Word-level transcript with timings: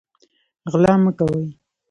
غلا 0.71 0.93
مه 1.03 1.11
کوئ 1.17 1.45